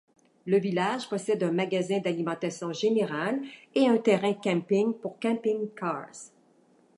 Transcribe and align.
Le 0.47 0.57
village 0.57 1.07
possède 1.09 1.43
un 1.43 1.51
magasin 1.51 1.99
d'alimentation 1.99 2.73
générale, 2.73 3.39
et 3.75 3.85
un 3.87 3.99
terrain 3.99 4.31
de 4.31 4.41
camping 4.41 4.93
pour 4.95 5.19
camping-cars. 5.19 6.31